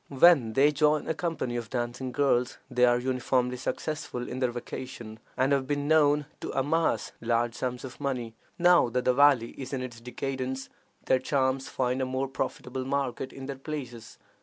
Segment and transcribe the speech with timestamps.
[0.09, 5.19] When they join a company of dancing girls, they are uniformly successful in their vocation,
[5.37, 8.33] and have been known to amass large sums of money.
[8.57, 10.69] Now that the valley is in its decadence,
[11.05, 14.17] their charms find a more profitable market in other places.